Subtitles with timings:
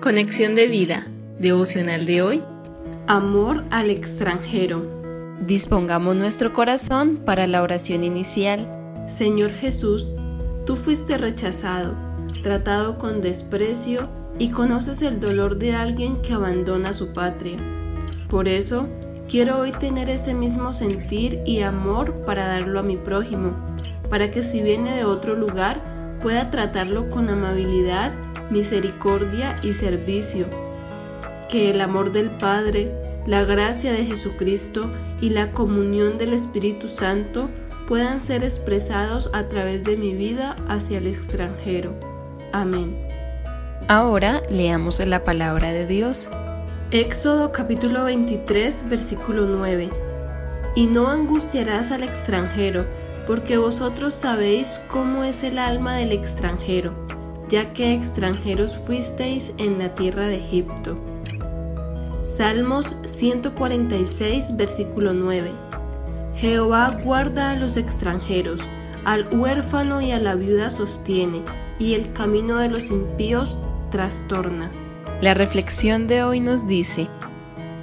[0.00, 1.06] Conexión de vida,
[1.38, 2.42] devocional de hoy.
[3.06, 4.82] Amor al extranjero.
[5.46, 8.66] Dispongamos nuestro corazón para la oración inicial.
[9.08, 10.08] Señor Jesús,
[10.64, 11.94] tú fuiste rechazado,
[12.42, 17.58] tratado con desprecio y conoces el dolor de alguien que abandona su patria.
[18.30, 18.88] Por eso,
[19.28, 23.54] quiero hoy tener ese mismo sentir y amor para darlo a mi prójimo,
[24.08, 28.12] para que si viene de otro lugar pueda tratarlo con amabilidad
[28.50, 30.46] misericordia y servicio.
[31.48, 32.92] Que el amor del Padre,
[33.26, 37.50] la gracia de Jesucristo y la comunión del Espíritu Santo
[37.88, 41.92] puedan ser expresados a través de mi vida hacia el extranjero.
[42.52, 42.96] Amén.
[43.88, 46.28] Ahora leamos la palabra de Dios.
[46.92, 49.90] Éxodo capítulo 23 versículo 9.
[50.76, 52.84] Y no angustiarás al extranjero,
[53.30, 56.92] porque vosotros sabéis cómo es el alma del extranjero
[57.48, 60.96] ya que extranjeros fuisteis en la tierra de Egipto.
[62.22, 65.52] Salmos 146, versículo 9.
[66.36, 68.60] Jehová guarda a los extranjeros,
[69.04, 71.40] al huérfano y a la viuda sostiene,
[71.78, 73.58] y el camino de los impíos
[73.90, 74.70] trastorna.
[75.20, 77.08] La reflexión de hoy nos dice,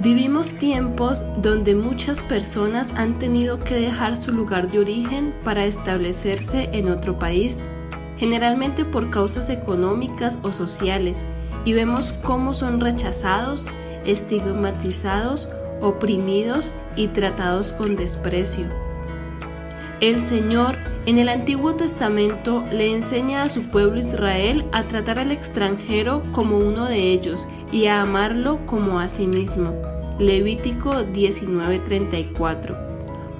[0.00, 6.70] Vivimos tiempos donde muchas personas han tenido que dejar su lugar de origen para establecerse
[6.72, 7.58] en otro país
[8.18, 11.24] generalmente por causas económicas o sociales,
[11.64, 13.66] y vemos cómo son rechazados,
[14.04, 15.48] estigmatizados,
[15.80, 18.87] oprimidos y tratados con desprecio.
[20.00, 25.32] El Señor en el Antiguo Testamento le enseña a su pueblo Israel a tratar al
[25.32, 29.74] extranjero como uno de ellos y a amarlo como a sí mismo.
[30.18, 32.76] Levítico 19:34.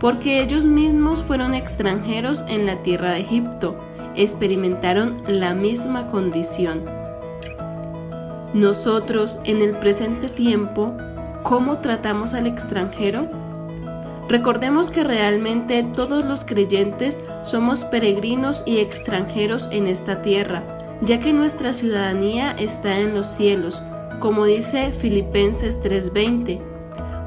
[0.00, 3.76] Porque ellos mismos fueron extranjeros en la tierra de Egipto
[4.18, 6.82] experimentaron la misma condición.
[8.52, 10.96] Nosotros, en el presente tiempo,
[11.44, 13.28] ¿cómo tratamos al extranjero?
[14.28, 21.32] Recordemos que realmente todos los creyentes somos peregrinos y extranjeros en esta tierra, ya que
[21.32, 23.82] nuestra ciudadanía está en los cielos,
[24.18, 26.60] como dice Filipenses 3:20,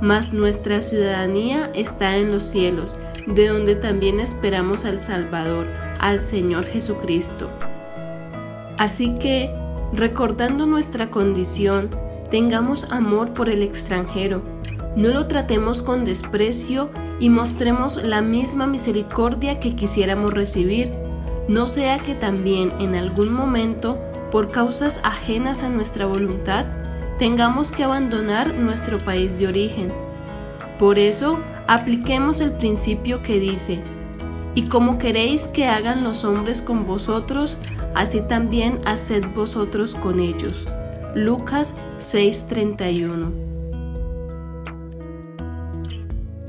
[0.02, 2.96] mas nuestra ciudadanía está en los cielos,
[3.26, 5.66] de donde también esperamos al Salvador,
[6.00, 7.50] al Señor Jesucristo.
[8.78, 9.50] Así que,
[9.94, 11.90] recordando nuestra condición,
[12.30, 14.42] tengamos amor por el extranjero,
[14.96, 20.92] no lo tratemos con desprecio y mostremos la misma misericordia que quisiéramos recibir,
[21.48, 23.98] no sea que también en algún momento,
[24.32, 26.66] por causas ajenas a nuestra voluntad,
[27.20, 29.94] tengamos que abandonar nuestro país de origen.
[30.80, 33.80] Por eso, apliquemos el principio que dice,
[34.56, 37.58] y como queréis que hagan los hombres con vosotros,
[37.96, 40.68] así también haced vosotros con ellos.
[41.16, 43.51] Lucas 6:31